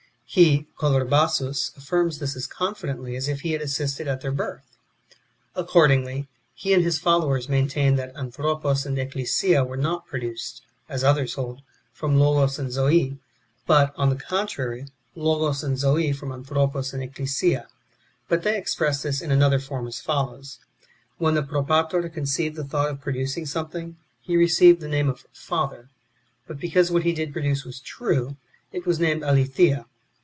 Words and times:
He 0.33 0.65
(Colorbasus) 0.79 1.75
affirms 1.75 2.19
this 2.19 2.37
as 2.37 2.47
confidently 2.47 3.17
as 3.17 3.27
if 3.27 3.41
he 3.41 3.51
had 3.51 3.61
assisted 3.61 4.07
at 4.07 4.21
their 4.21 4.31
birth. 4.31 4.77
Accordingly, 5.57 6.29
he 6.53 6.73
and 6.73 6.81
his 6.85 6.97
followers 6.97 7.49
maintain 7.49 7.97
that 7.97 8.15
Anthropos 8.15 8.85
and 8.85 8.97
Ecclesia 8.97 9.65
were 9.65 9.75
not 9.75 10.07
produced,'^ 10.07 10.61
as 10.87 11.03
others 11.03 11.33
hold, 11.33 11.63
from 11.91 12.17
Logos 12.17 12.57
and 12.57 12.71
Zoe; 12.71 13.17
but, 13.67 13.93
on 13.97 14.09
the 14.09 14.15
contrary, 14.15 14.85
Logos 15.15 15.63
and 15.63 15.77
Zoe 15.77 16.13
from 16.13 16.31
Anthropos 16.31 16.93
and 16.93 17.03
Ecclesia. 17.03 17.67
But 18.29 18.43
they 18.43 18.57
express 18.57 19.01
this 19.03 19.21
in 19.21 19.31
another 19.31 19.59
form, 19.59 19.85
as 19.85 19.99
follows: 19.99 20.59
When 21.17 21.33
the 21.33 21.43
Propator 21.43 22.07
conceived 22.07 22.55
the 22.55 22.63
thought 22.63 22.89
of 22.89 23.01
producing 23.01 23.45
something, 23.45 23.97
he 24.21 24.37
received 24.37 24.79
the 24.79 24.87
name 24.87 25.09
of 25.09 25.25
Father. 25.33 25.89
But 26.47 26.57
because 26.57 26.89
what 26.89 27.03
he 27.03 27.11
did 27.11 27.33
produce 27.33 27.65
was 27.65 27.81
true, 27.81 28.37
it 28.71 28.85
was 28.85 28.97
named 28.97 29.23
Aletheia. 29.25 29.87